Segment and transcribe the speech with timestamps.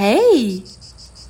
[0.00, 0.62] Hey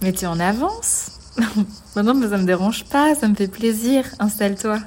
[0.03, 1.13] Mais tu en avance
[1.97, 4.05] Non, mais ça me dérange pas, ça me fait plaisir.
[4.19, 4.79] Installe-toi.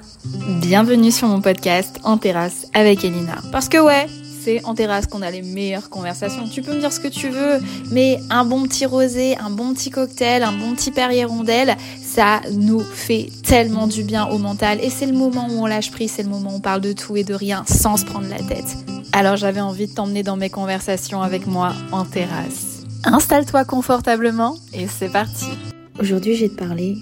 [0.61, 3.37] Bienvenue sur mon podcast En terrasse avec Elina.
[3.51, 4.05] Parce que ouais,
[4.43, 6.47] c'est en terrasse qu'on a les meilleures conversations.
[6.47, 7.57] Tu peux me dire ce que tu veux,
[7.89, 12.41] mais un bon petit rosé, un bon petit cocktail, un bon petit Perrier rondelle, ça
[12.51, 14.77] nous fait tellement du bien au mental.
[14.83, 16.93] Et c'est le moment où on lâche prise, c'est le moment où on parle de
[16.93, 18.77] tout et de rien sans se prendre la tête.
[19.11, 22.70] Alors j'avais envie de t'emmener dans mes conversations avec moi en terrasse.
[23.03, 25.47] Installe-toi confortablement et c'est parti.
[25.99, 26.97] Aujourd'hui, je vais te parler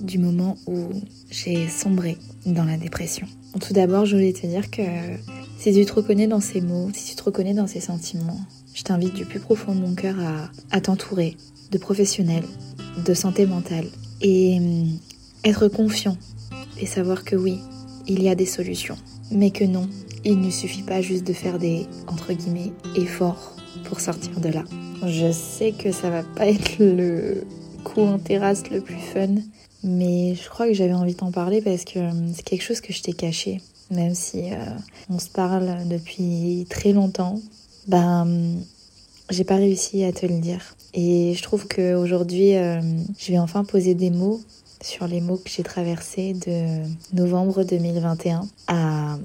[0.00, 0.90] du moment où
[1.30, 3.26] j'ai sombré dans la dépression.
[3.60, 4.82] Tout d'abord, je voulais te dire que
[5.58, 8.40] si tu te reconnais dans ces mots, si tu te reconnais dans ces sentiments,
[8.74, 11.36] je t'invite du plus profond de mon cœur à, à t'entourer
[11.70, 12.44] de professionnels,
[13.04, 13.86] de santé mentale
[14.20, 14.98] et hum,
[15.44, 16.16] être confiant
[16.78, 17.58] et savoir que oui,
[18.06, 18.96] il y a des solutions,
[19.30, 19.88] mais que non,
[20.24, 24.64] il ne suffit pas juste de faire des entre guillemets efforts pour sortir de là.
[25.04, 27.44] Je sais que ça va pas être le
[27.84, 29.34] coup en terrasse le plus fun,
[29.82, 32.92] mais je crois que j'avais envie d'en parler parce que hum, c'est quelque chose que
[32.92, 34.56] je t'ai caché, même si euh,
[35.10, 37.40] on se parle depuis très longtemps.
[37.88, 38.28] Ben,
[39.30, 40.76] j'ai pas réussi à te le dire.
[40.94, 42.80] Et je trouve qu'aujourd'hui, euh,
[43.18, 44.40] je vais enfin poser des mots
[44.82, 46.82] sur les mots que j'ai traversés de
[47.16, 49.18] novembre 2021 à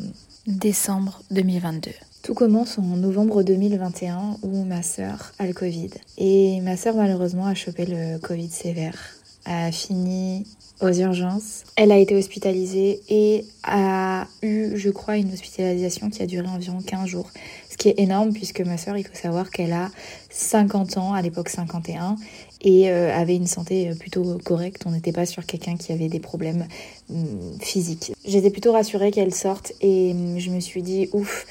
[0.47, 1.91] décembre 2022.
[2.28, 5.92] Tout commence en novembre 2021 où ma sœur a le Covid.
[6.17, 8.97] Et ma sœur malheureusement a chopé le Covid sévère.
[9.45, 10.45] A fini
[10.81, 11.64] aux urgences.
[11.78, 16.80] Elle a été hospitalisée et a eu, je crois, une hospitalisation qui a duré environ
[16.86, 17.31] 15 jours.
[17.69, 19.89] Ce qui est énorme puisque ma sœur, il faut savoir qu'elle a
[20.30, 22.17] 50 ans, à l'époque 51,
[22.59, 24.84] et euh, avait une santé plutôt correcte.
[24.86, 26.67] On n'était pas sur quelqu'un qui avait des problèmes
[27.09, 28.12] hum, physiques.
[28.25, 31.45] J'étais plutôt rassurée qu'elle sorte et hum, je me suis dit, ouf,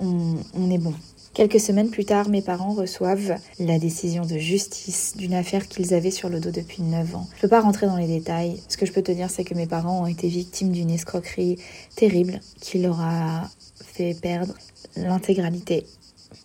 [0.00, 0.94] on, est bon.
[1.34, 6.10] Quelques semaines plus tard, mes parents reçoivent la décision de justice d'une affaire qu'ils avaient
[6.10, 7.28] sur le dos depuis 9 ans.
[7.36, 8.60] Je peux pas rentrer dans les détails.
[8.68, 11.58] Ce que je peux te dire, c'est que mes parents ont été victimes d'une escroquerie
[11.96, 13.48] terrible qui leur a
[13.84, 14.54] fait perdre
[14.96, 15.86] l'intégralité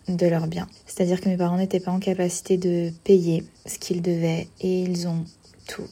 [0.08, 0.68] de leurs biens.
[0.86, 5.08] C'est-à-dire que mes parents n'étaient pas en capacité de payer ce qu'ils devaient et ils
[5.08, 5.26] ont
[5.68, 5.88] tout,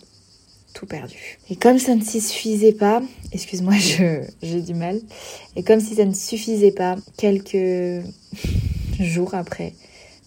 [0.73, 1.39] tout perdu.
[1.49, 3.01] Et comme ça ne suffisait pas,
[3.31, 3.73] excuse-moi,
[4.41, 4.99] j'ai du mal,
[5.55, 8.05] et comme si ça ne suffisait pas, quelques
[8.99, 9.73] jours après,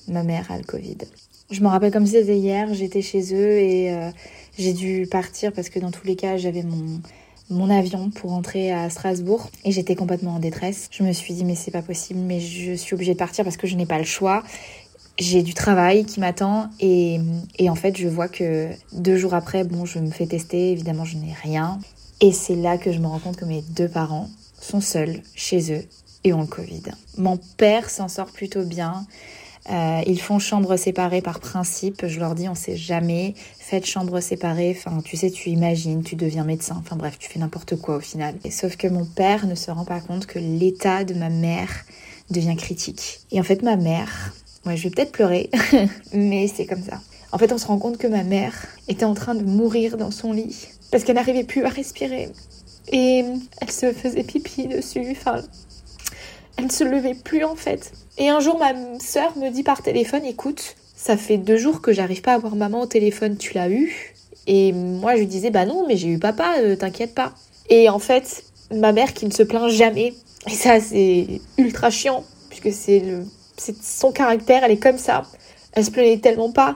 [0.09, 0.99] ma mère a le Covid.
[1.51, 4.11] Je me rappelle comme si c'était hier, j'étais chez eux et euh,
[4.59, 7.01] j'ai dû partir parce que dans tous les cas, j'avais mon,
[7.51, 10.89] mon avion pour rentrer à Strasbourg et j'étais complètement en détresse.
[10.91, 13.57] Je me suis dit mais c'est pas possible, mais je suis obligée de partir parce
[13.57, 14.43] que je n'ai pas le choix.
[15.19, 17.21] J'ai du travail qui m'attend et,
[17.59, 21.05] et en fait je vois que deux jours après, bon je me fais tester, évidemment
[21.05, 21.79] je n'ai rien.
[22.21, 24.29] Et c'est là que je me rends compte que mes deux parents
[24.61, 25.85] sont seuls chez eux
[26.25, 26.83] et ont le Covid.
[27.19, 29.07] Mon père s'en sort plutôt bien.
[29.71, 32.07] Euh, ils font chambre séparée par principe.
[32.07, 33.35] Je leur dis, on sait jamais.
[33.59, 34.77] Faites chambre séparée.
[34.77, 36.77] Enfin, tu sais, tu imagines, tu deviens médecin.
[36.79, 38.35] Enfin bref, tu fais n'importe quoi au final.
[38.45, 41.85] Et sauf que mon père ne se rend pas compte que l'état de ma mère
[42.31, 43.21] devient critique.
[43.31, 44.33] Et en fait, ma mère,
[44.67, 45.51] ouais, je vais peut-être pleurer,
[46.13, 47.01] mais c'est comme ça.
[47.33, 48.55] En fait, on se rend compte que ma mère
[48.87, 52.29] était en train de mourir dans son lit parce qu'elle n'arrivait plus à respirer.
[52.93, 53.25] Et
[53.61, 55.05] elle se faisait pipi dessus.
[55.11, 55.43] Enfin,
[56.57, 57.93] elle ne se levait plus en fait.
[58.19, 61.93] Et un jour, ma sœur me dit par téléphone, écoute, ça fait deux jours que
[61.93, 64.15] j'arrive pas à voir maman au téléphone, tu l'as eu?
[64.47, 67.35] Et moi, je lui disais, bah non, mais j'ai eu papa, euh, t'inquiète pas.
[67.69, 70.15] Et en fait, ma mère qui ne se plaint jamais,
[70.47, 73.25] et ça c'est ultra chiant, puisque c'est le,
[73.57, 75.23] c'est son caractère, elle est comme ça.
[75.73, 76.75] Elle se plaignait tellement pas,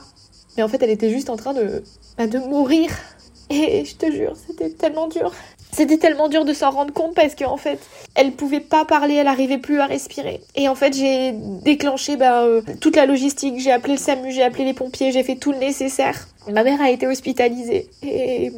[0.56, 1.82] mais en fait, elle était juste en train de,
[2.16, 2.90] bah, de mourir.
[3.50, 5.32] Et je te jure, c'était tellement dur.
[5.72, 7.78] C'était tellement dur de s'en rendre compte parce qu'en fait,
[8.14, 10.40] elle pouvait pas parler, elle arrivait plus à respirer.
[10.54, 13.58] Et en fait, j'ai déclenché euh, toute la logistique.
[13.58, 16.28] J'ai appelé le SAMU, j'ai appelé les pompiers, j'ai fait tout le nécessaire.
[16.50, 18.52] Ma mère a été hospitalisée et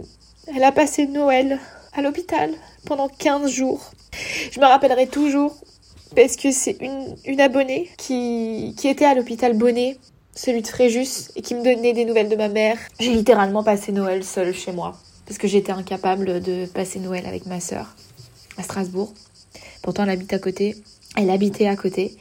[0.54, 1.58] elle a passé Noël
[1.94, 2.50] à l'hôpital
[2.86, 3.90] pendant 15 jours.
[4.50, 5.54] Je me rappellerai toujours
[6.14, 9.96] parce que c'est une, abonnée qui, qui était à l'hôpital Bonnet,
[10.34, 12.78] celui de Fréjus, et qui me donnait des nouvelles de ma mère.
[12.98, 14.96] J'ai littéralement passé Noël seule chez moi
[15.30, 17.94] parce que j'étais incapable de passer Noël avec ma sœur
[18.58, 19.14] à Strasbourg.
[19.80, 20.74] Pourtant, elle habite à côté.
[21.16, 22.16] Elle habitait à côté.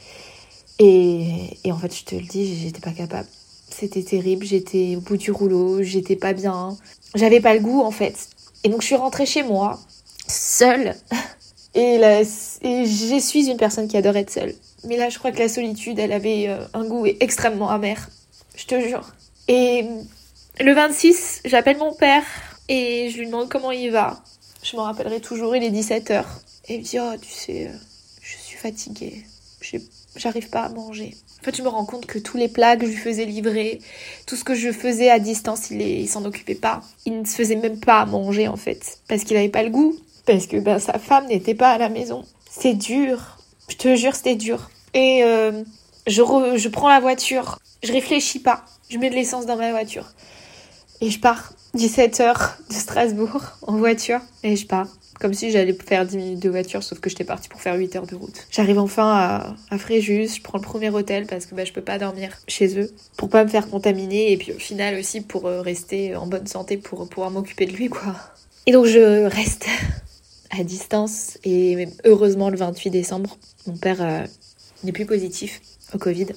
[0.78, 3.26] Et, et en fait, je te le dis, j'étais pas capable.
[3.68, 4.46] C'était terrible.
[4.46, 5.82] J'étais au bout du rouleau.
[5.82, 6.76] J'étais pas bien.
[7.16, 8.28] J'avais pas le goût, en fait.
[8.62, 9.80] Et donc, je suis rentrée chez moi,
[10.28, 10.94] seule.
[11.74, 14.54] Et, je suis une personne qui adore être seule.
[14.84, 18.08] Mais là, je crois que la solitude, elle avait euh, un goût extrêmement amer.
[18.56, 19.12] Je te jure.
[19.48, 19.84] Et
[20.60, 22.24] le 26, j'appelle mon père
[22.68, 24.22] et je lui demande comment il va.
[24.62, 26.24] Je m'en rappellerai toujours, il est 17h.
[26.68, 27.76] Et il me dit, oh, tu sais, euh,
[28.22, 29.24] je suis fatiguée.
[30.16, 31.14] J'arrive pas à manger.
[31.40, 33.80] En fait, je me rends compte que tous les plats que je lui faisais livrer,
[34.26, 36.82] tout ce que je faisais à distance, il, s'en occupait pas.
[37.06, 38.98] Il ne se faisait même pas à manger, en fait.
[39.08, 39.96] Parce qu'il avait pas le goût.
[40.30, 42.24] Parce que ben, sa femme n'était pas à la maison.
[42.48, 43.36] C'est dur.
[43.68, 44.70] Je te jure, c'était dur.
[44.94, 45.64] Et euh,
[46.06, 46.22] je,
[46.56, 47.58] je prends la voiture.
[47.82, 48.64] Je réfléchis pas.
[48.88, 50.06] Je mets de l'essence dans ma voiture.
[51.00, 51.52] Et je pars.
[51.76, 54.20] 17h de Strasbourg en voiture.
[54.44, 54.86] Et je pars.
[55.18, 57.96] Comme si j'allais faire 10 minutes de voiture, sauf que j'étais partie pour faire 8
[57.96, 58.46] heures de route.
[58.52, 61.82] J'arrive enfin à, à, Fréjus, je prends le premier hôtel parce que bah, je peux
[61.82, 65.46] pas dormir chez eux pour pas me faire contaminer et puis au final aussi pour
[65.46, 68.14] euh, rester en bonne santé pour pouvoir m'occuper de lui quoi.
[68.66, 69.66] Et donc je reste
[70.50, 74.24] à distance et heureusement le 28 décembre, mon père euh,
[74.84, 75.60] n'est plus positif
[75.94, 76.28] au Covid.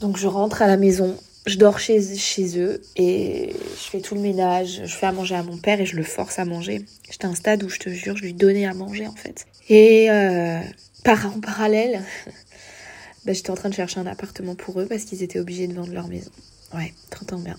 [0.00, 1.16] Donc je rentre à la maison
[1.46, 5.36] je dors chez, chez eux et je fais tout le ménage, je fais à manger
[5.36, 6.84] à mon père et je le force à manger.
[7.08, 9.46] J'étais à un stade où je te jure, je lui donnais à manger en fait.
[9.68, 10.60] Et euh,
[11.04, 12.02] par, en parallèle,
[13.24, 15.74] bah, j'étais en train de chercher un appartement pour eux parce qu'ils étaient obligés de
[15.74, 16.30] vendre leur maison.
[16.74, 17.56] Ouais, 30 ans bien.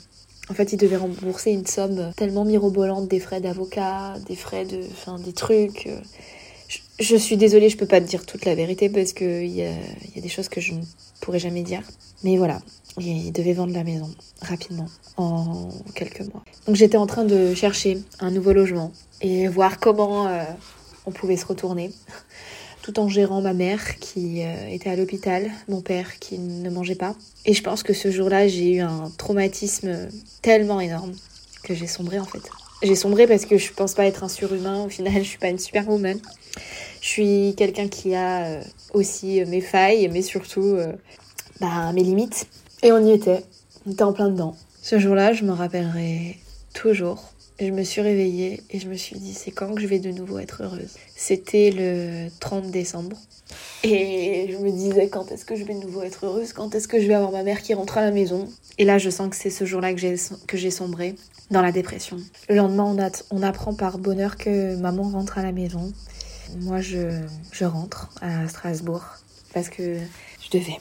[0.49, 4.81] En fait, ils devaient rembourser une somme tellement mirobolante des frais d'avocat, des frais de.
[4.91, 5.89] Enfin, des trucs.
[6.67, 9.63] Je, je, suis désolée, je peux pas te dire toute la vérité parce qu'il y
[9.63, 9.71] a,
[10.15, 10.81] y a des choses que je ne
[11.21, 11.81] pourrais jamais dire.
[12.23, 12.59] Mais voilà,
[12.99, 14.09] il devait vendre la maison
[14.41, 16.43] rapidement, en quelques mois.
[16.65, 18.91] Donc j'étais en train de chercher un nouveau logement
[19.21, 20.43] et voir comment euh,
[21.05, 21.91] on pouvait se retourner,
[22.87, 26.95] tout en gérant ma mère qui euh, était à l'hôpital, mon père qui ne mangeait
[26.95, 27.15] pas.
[27.45, 30.07] Et je pense que ce jour-là, j'ai eu un traumatisme
[30.41, 31.11] tellement énorme
[31.63, 32.39] que j'ai sombré en fait.
[32.81, 35.49] J'ai sombré parce que je pense pas être un surhumain, au final je suis pas
[35.49, 36.17] une superwoman.
[37.01, 38.61] Je suis quelqu'un qui a euh,
[38.93, 40.77] aussi mes failles, mais surtout
[41.59, 42.47] bah, mes limites.
[42.83, 43.43] Et on y était.
[43.85, 44.55] On était en plein dedans.
[44.81, 46.37] Ce jour-là, je me rappellerai
[46.73, 47.33] toujours.
[47.59, 50.11] Je me suis réveillée et je me suis dit, c'est quand que je vais de
[50.11, 50.95] nouveau être heureuse?
[51.15, 53.17] C'était le 30 décembre.
[53.83, 56.53] Et je me disais, quand est-ce que je vais de nouveau être heureuse?
[56.53, 58.47] Quand est-ce que je vais avoir ma mère qui rentre à la maison?
[58.77, 59.99] Et là, je sens que c'est ce jour-là que
[60.57, 61.15] j'ai, sombré
[61.49, 62.17] dans la dépression.
[62.47, 62.95] Le lendemain,
[63.31, 65.91] on apprend par bonheur que maman rentre à la maison.
[66.59, 67.21] Moi, je,
[67.51, 69.03] je rentre à Strasbourg
[69.53, 69.97] parce que
[70.41, 70.77] je devais.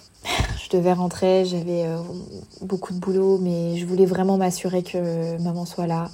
[0.62, 1.98] Je devais rentrer, j'avais euh,
[2.60, 6.10] beaucoup de boulot, mais je voulais vraiment m'assurer que maman soit là.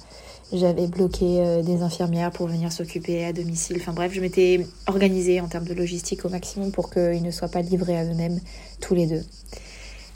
[0.53, 3.77] J'avais bloqué euh, des infirmières pour venir s'occuper à domicile.
[3.79, 7.47] Enfin bref, je m'étais organisée en termes de logistique au maximum pour qu'ils ne soient
[7.47, 8.39] pas livrés à eux-mêmes,
[8.79, 9.23] tous les deux.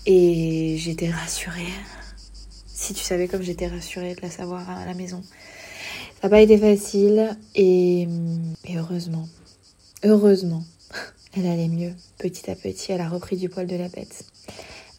[0.06, 1.74] Et j'étais rassurée.
[2.68, 5.24] Si tu savais comme j'étais rassurée de la savoir à la maison.
[6.22, 9.28] Ça n'a pas été facile et, et heureusement,
[10.04, 10.64] heureusement,
[11.36, 11.94] elle allait mieux.
[12.20, 14.24] Petit à petit, elle a repris du poil de la bête.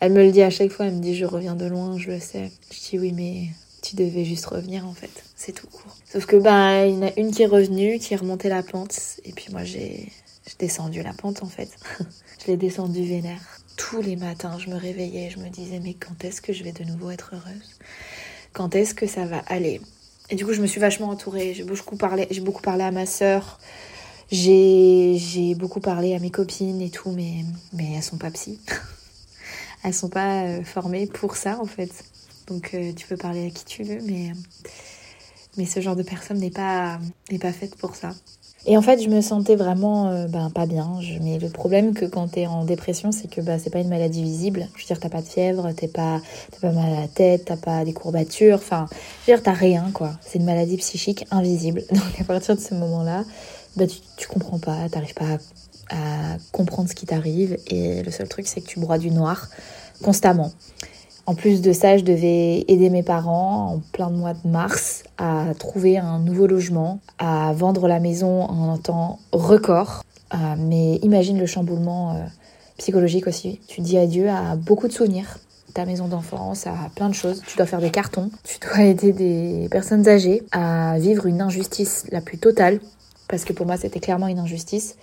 [0.00, 2.11] Elle me le dit à chaque fois, elle me dit je reviens de loin, je
[2.11, 2.50] le sais.
[2.73, 3.50] Je dis oui mais
[3.88, 5.96] tu devais juste revenir en fait, c'est tout court.
[6.05, 8.62] Sauf que ben il y en a une qui est revenue, qui est remontée la
[8.62, 10.12] pente, et puis moi j'ai
[10.58, 11.70] descendu la pente en fait.
[12.40, 13.40] je l'ai descendu vénère.
[13.76, 16.73] Tous les matins, je me réveillais, je me disais mais quand est-ce que je vais
[16.73, 17.79] de nouveau être heureuse?
[18.52, 19.81] Quand est-ce que ça va aller?
[20.29, 22.90] Et du coup je me suis vachement entourée, j'ai beaucoup parlé, j'ai beaucoup parlé à
[22.90, 23.58] ma sœur.
[24.31, 28.61] J'ai beaucoup parlé à mes copines et tout, mais, mais elles sont pas psy.
[29.82, 32.05] elles sont pas euh, formées pour ça en fait.
[32.48, 34.32] Donc euh, tu peux parler à qui tu veux, mais,
[35.56, 36.98] mais ce genre de personne n'est pas,
[37.30, 38.10] n'est pas faite pour ça.
[38.66, 40.98] Et en fait, je me sentais vraiment euh, ben, pas bien.
[41.22, 44.22] Mais le problème que quand t'es en dépression, c'est que bah, c'est pas une maladie
[44.22, 44.66] visible.
[44.74, 46.20] Je veux dire, t'as pas de fièvre, t'es pas,
[46.60, 48.56] pas mal à la tête, t'as pas des courbatures.
[48.56, 50.12] Enfin, je veux dire, t'as rien, quoi.
[50.20, 51.84] C'est une maladie psychique invisible.
[51.92, 53.25] Donc à partir de ce moment-là,
[53.76, 55.38] bah, tu, tu comprends pas, t'arrives pas
[55.90, 59.49] à, comprendre ce qui t'arrive et le seul truc c'est que tu broies du noir
[60.02, 60.52] constamment.
[61.28, 65.44] En plus de ça, je devais aider mes parents en plein mois de mars à
[65.58, 70.04] trouver un nouveau logement, à vendre la maison en temps record.
[70.32, 72.20] Euh, mais imagine le chamboulement euh,
[72.78, 73.61] psychologique aussi.
[73.68, 75.38] Tu dis adieu à beaucoup de souvenirs,
[75.75, 77.42] ta maison d'enfance, à plein de choses.
[77.47, 82.06] Tu dois faire des cartons, tu dois aider des personnes âgées à vivre une injustice
[82.11, 82.80] la plus totale
[83.28, 84.97] parce que pour moi c'était clairement une injustice.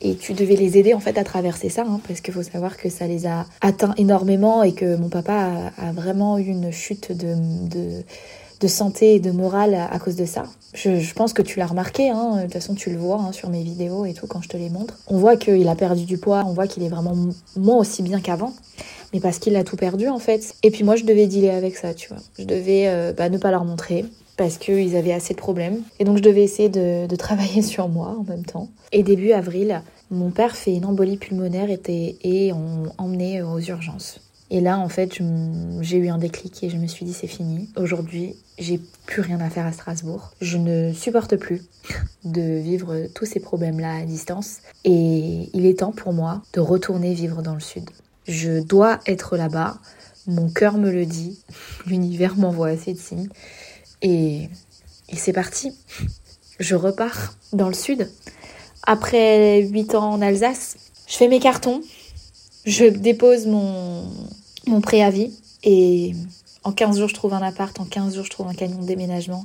[0.00, 2.76] Et tu devais les aider en fait à traverser ça, hein, parce qu'il faut savoir
[2.76, 7.12] que ça les a atteints énormément et que mon papa a, vraiment eu une chute
[7.12, 7.34] de,
[8.60, 10.44] de, santé et de morale à, cause de ça.
[10.74, 13.32] Je, je pense que tu l'as remarqué, hein, de toute façon tu le vois hein,
[13.32, 14.98] sur mes vidéos et tout quand je te les montre.
[15.06, 17.14] On voit qu'il a perdu du poids, on voit qu'il est vraiment
[17.56, 18.52] moins aussi bien qu'avant
[19.12, 20.54] mais parce qu'il a tout perdu en fait.
[20.62, 22.18] Et puis moi je devais dealer avec ça, tu vois.
[22.38, 24.04] Je devais euh, bah, ne pas leur montrer,
[24.36, 25.82] parce qu'ils avaient assez de problèmes.
[25.98, 28.68] Et donc je devais essayer de, travailler sur moi en même temps.
[28.92, 34.20] Et début avril, mon père fait une embolie pulmonaire et, on emmené aux urgences.
[34.48, 35.18] Et là, en fait,
[35.80, 37.68] j'ai eu un déclic et je me suis dit c'est fini.
[37.76, 40.30] Aujourd'hui, j'ai plus rien à faire à Strasbourg.
[40.40, 41.62] Je ne supporte plus
[42.24, 44.58] de vivre tous ces problèmes-là à distance.
[44.84, 47.90] Et il est temps pour moi de retourner vivre dans le sud.
[48.28, 49.78] Je dois être là-bas.
[50.28, 51.40] Mon cœur me le dit.
[51.86, 53.28] L'univers m'envoie assez de signes.
[54.02, 54.48] Et,
[55.12, 55.72] c'est parti.
[56.58, 58.10] Je repars dans le sud.
[58.82, 60.76] Après 8 ans en Alsace,
[61.06, 61.82] je fais mes cartons.
[62.64, 64.10] Je dépose mon,
[64.66, 66.14] mon préavis et
[66.64, 68.86] en 15 jours je trouve un appart, en 15 jours je trouve un camion de
[68.86, 69.44] déménagement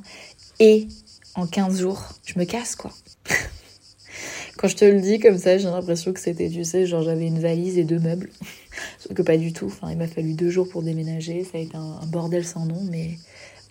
[0.58, 0.88] et
[1.36, 2.90] en 15 jours je me casse quoi.
[4.62, 7.26] Quand je te le dis comme ça, j'ai l'impression que c'était, tu sais, genre j'avais
[7.26, 8.30] une valise et deux meubles.
[9.00, 9.66] Sauf que pas du tout.
[9.66, 11.42] Enfin, il m'a fallu deux jours pour déménager.
[11.42, 13.18] Ça a été un, bordel sans nom, mais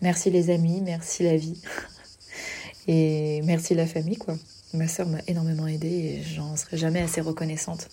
[0.02, 1.62] merci les amis, merci la vie.
[2.88, 4.36] Et merci la famille, quoi.
[4.74, 7.90] Ma soeur m'a énormément aidée et j'en serai jamais assez reconnaissante.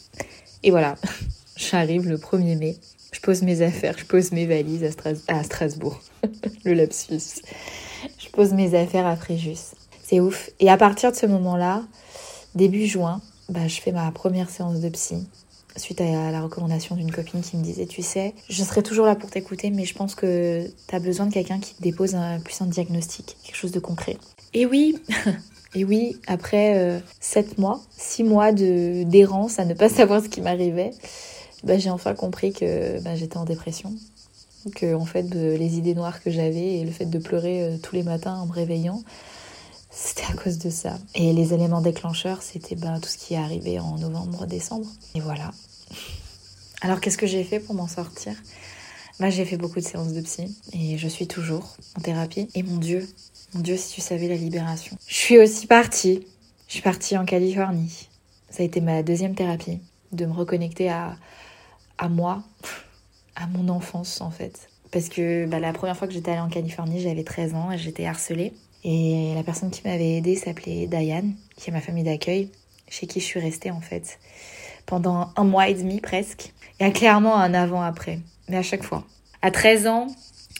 [0.62, 0.94] Et voilà,
[1.56, 2.76] j'arrive le 1er mai.
[3.12, 4.88] Je pose mes affaires, je pose mes valises
[5.26, 6.00] à, Strasbourg.
[6.64, 7.42] le lapsus.
[8.18, 9.74] Je pose mes affaires à Fréjus.
[10.04, 10.50] C'est ouf.
[10.60, 11.82] Et à partir de ce moment-là,
[12.54, 15.26] début juin, bah, je fais ma première séance de psy
[15.78, 19.14] suite à la recommandation d'une copine qui me disait Tu sais, je serai toujours là
[19.14, 22.40] pour t'écouter, mais je pense que tu as besoin de quelqu'un qui te dépose un,
[22.40, 24.16] plus un diagnostic, quelque chose de concret.
[24.54, 24.96] Et oui,
[25.74, 30.40] et oui, après 7 euh, mois, 6 mois d'errance à ne pas savoir ce qui
[30.40, 30.90] m'arrivait,
[31.64, 33.92] bah, j'ai enfin compris que bah, j'étais en dépression.
[34.74, 37.94] Que en fait, les idées noires que j'avais et le fait de pleurer euh, tous
[37.94, 39.02] les matins en me réveillant,
[39.90, 40.98] c'était à cause de ça.
[41.14, 44.86] Et les éléments déclencheurs, c'était bah, tout ce qui est arrivé en novembre, décembre.
[45.14, 45.50] Et voilà.
[46.80, 48.34] Alors qu'est-ce que j'ai fait pour m'en sortir?
[49.18, 52.48] Bah, J'ai fait beaucoup de séances de psy et je suis toujours en thérapie.
[52.54, 53.08] Et mon Dieu,
[53.54, 54.96] mon Dieu, si tu savais la libération.
[55.06, 56.26] Je suis aussi partie.
[56.68, 58.08] Je suis partie en Californie.
[58.50, 59.80] Ça a été ma deuxième thérapie,
[60.12, 61.16] de me reconnecter à,
[61.98, 62.42] à moi,
[63.34, 64.68] à mon enfance en fait.
[64.90, 67.78] Parce que bah, la première fois que j'étais allée en Californie, j'avais 13 ans et
[67.78, 68.52] j'étais harcelée.
[68.84, 72.50] Et la personne qui m'avait aidée s'appelait Diane, qui est ma famille d'accueil,
[72.88, 74.18] chez qui je suis restée en fait
[74.88, 76.52] pendant un mois et demi presque.
[76.80, 79.04] Il y a clairement un avant-après, mais à chaque fois.
[79.42, 80.06] À 13 ans,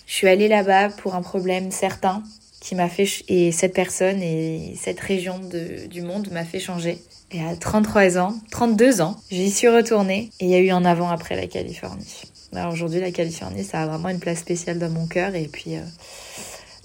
[0.07, 2.23] je suis allée là-bas pour un problème certain
[2.61, 6.99] qui m'a fait et cette personne et cette région de, du monde m'a fait changer.
[7.31, 10.85] Et à 33 ans, 32 ans, j'y suis retournée et il y a eu un
[10.85, 12.23] avant après la Californie.
[12.55, 15.77] Alors aujourd'hui, la Californie, ça a vraiment une place spéciale dans mon cœur et puis
[15.77, 15.83] euh,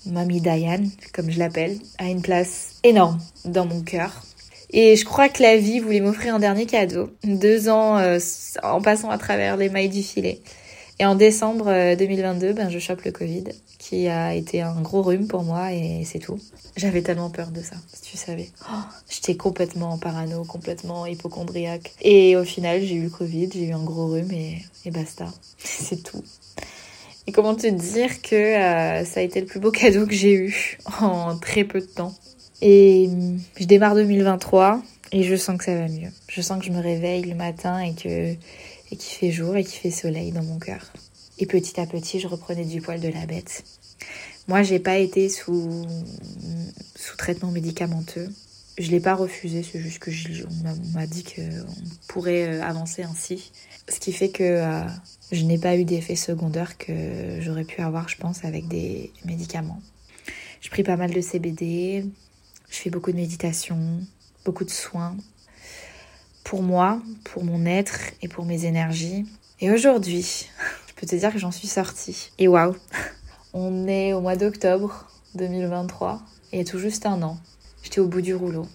[0.05, 4.23] Mamie Diane, comme je l'appelle, a une place énorme dans mon cœur.
[4.71, 8.17] Et je crois que la vie voulait m'offrir un dernier cadeau, deux ans euh,
[8.63, 10.41] en passant à travers les mailles du filet.
[10.99, 13.45] Et en décembre 2022, euh, ben, je chope le Covid,
[13.79, 16.39] qui a été un gros rhume pour moi et c'est tout.
[16.75, 18.49] J'avais tellement peur de ça, si tu savais.
[18.69, 21.93] Oh, j'étais complètement parano, complètement hypochondriaque.
[22.01, 25.27] Et au final, j'ai eu le Covid, j'ai eu un gros rhume et, et basta.
[25.57, 26.23] c'est tout.
[27.25, 30.33] Et comment te dire que euh, ça a été le plus beau cadeau que j'ai
[30.33, 32.13] eu en très peu de temps.
[32.61, 33.09] Et
[33.59, 36.09] je démarre 2023 et je sens que ça va mieux.
[36.27, 38.35] Je sens que je me réveille le matin et que
[38.91, 40.93] et qu'il fait jour et qu'il fait soleil dans mon cœur.
[41.39, 43.63] Et petit à petit, je reprenais du poil de la bête.
[44.47, 45.85] Moi, j'ai pas été sous,
[46.95, 48.29] sous traitement médicamenteux.
[48.77, 51.65] Je l'ai pas refusé, c'est juste que on m'a dit qu'on
[52.07, 53.51] pourrait euh, avancer ainsi.
[53.87, 54.83] Ce qui fait que euh,
[55.31, 59.79] je n'ai pas eu d'effet secondaire que j'aurais pu avoir, je pense, avec des médicaments.
[60.59, 62.05] Je pris pas mal de CBD,
[62.69, 63.77] je fais beaucoup de méditation,
[64.43, 65.15] beaucoup de soins
[66.43, 69.25] pour moi, pour mon être et pour mes énergies.
[69.59, 70.49] Et aujourd'hui,
[70.87, 72.31] je peux te dire que j'en suis sortie.
[72.39, 72.75] Et waouh,
[73.53, 77.37] on est au mois d'octobre 2023 et tout juste un an.
[77.99, 78.65] Au bout du rouleau.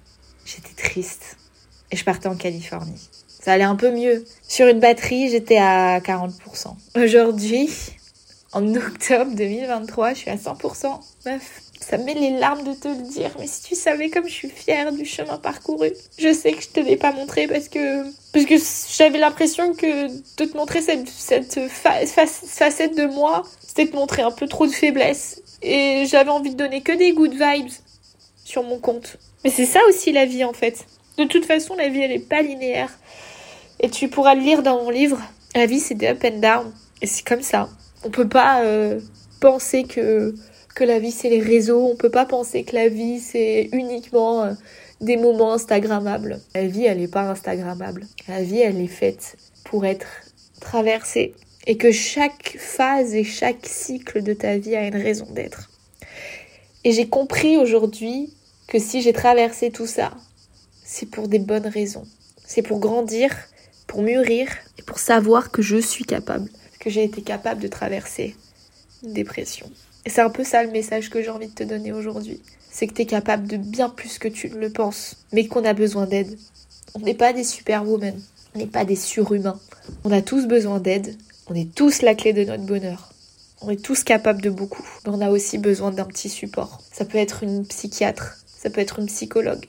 [0.45, 1.37] J'étais triste
[1.91, 3.09] et je partais en Californie.
[3.27, 4.25] Ça allait un peu mieux.
[4.47, 6.31] Sur une batterie, j'étais à 40%.
[6.97, 7.69] Aujourd'hui,
[8.53, 11.01] en octobre 2023, je suis à 100%.
[11.27, 14.29] Meuf, ça me met les larmes de te le dire, mais si tu savais comme
[14.29, 15.91] je suis fière du chemin parcouru.
[16.19, 18.55] Je sais que je te l'ai pas montré parce que parce que
[18.97, 24.31] j'avais l'impression que de te montrer cette, cette facette de moi, c'était te montrer un
[24.31, 25.43] peu trop de faiblesse.
[25.63, 27.73] Et j'avais envie de donner que des good vibes
[28.49, 29.19] sur mon compte.
[29.45, 30.87] Mais c'est ça aussi la vie en fait.
[31.19, 32.91] De toute façon, la vie elle est pas linéaire.
[33.81, 35.21] Et tu pourras le lire dans mon livre.
[35.55, 36.73] La vie c'est des up and down.
[37.03, 37.69] Et c'est comme ça.
[38.05, 39.01] On peut pas euh,
[39.41, 40.35] penser que
[40.75, 44.45] que la vie c'est les réseaux, on peut pas penser que la vie c'est uniquement
[44.45, 44.53] euh,
[45.03, 46.41] des moments instagrammables.
[46.55, 48.07] La vie elle est pas instagrammable.
[48.29, 50.07] La vie elle est faite pour être
[50.61, 51.35] traversée
[51.67, 55.69] et que chaque phase et chaque cycle de ta vie a une raison d'être.
[56.85, 58.33] Et j'ai compris aujourd'hui
[58.69, 60.13] que si j'ai traversé tout ça,
[60.85, 62.07] c'est pour des bonnes raisons.
[62.47, 63.31] C'est pour grandir,
[63.87, 64.49] pour mûrir
[64.79, 66.49] et pour savoir que je suis capable.
[66.79, 68.37] que j'ai été capable de traverser
[69.03, 69.69] une dépression.
[70.07, 72.41] Et c'est un peu ça le message que j'ai envie de te donner aujourd'hui.
[72.71, 75.73] C'est que tu es capable de bien plus que tu le penses, mais qu'on a
[75.73, 76.39] besoin d'aide.
[76.95, 78.19] On n'est pas des superwomen,
[78.55, 79.59] on n'est pas des surhumains.
[80.05, 81.17] On a tous besoin d'aide,
[81.49, 83.13] on est tous la clé de notre bonheur.
[83.61, 86.81] On est tous capables de beaucoup, mais on a aussi besoin d'un petit support.
[86.93, 89.67] Ça peut être une psychiatre, ça peut être une psychologue,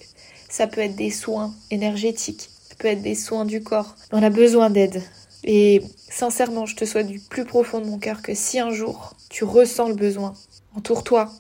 [0.50, 3.96] ça peut être des soins énergétiques, ça peut être des soins du corps.
[4.12, 5.02] on a besoin d'aide.
[5.44, 9.16] Et sincèrement, je te souhaite du plus profond de mon cœur que si un jour
[9.30, 10.34] tu ressens le besoin,
[10.76, 11.32] entoure-toi.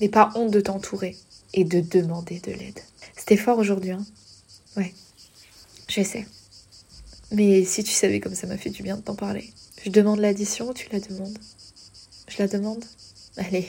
[0.00, 1.16] N'aie pas honte de t'entourer
[1.52, 2.80] et de demander de l'aide.
[3.16, 4.04] C'était fort aujourd'hui, hein
[4.76, 4.92] Ouais,
[5.88, 6.26] je sais.
[7.30, 9.52] Mais si tu savais comme ça m'a fait du bien de t'en parler.
[9.84, 11.38] Je demande l'addition ou tu la demandes?
[12.28, 12.84] Je la demande?
[13.36, 13.68] Allez.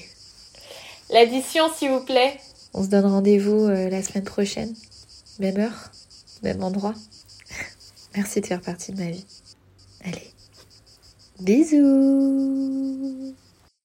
[1.10, 2.40] L'addition, s'il vous plaît.
[2.78, 4.74] On se donne rendez-vous euh, la semaine prochaine.
[5.40, 5.92] Même heure,
[6.44, 6.94] même endroit.
[8.16, 9.26] Merci de faire partie de ma vie.
[10.04, 10.34] Allez.
[11.40, 13.34] Bisous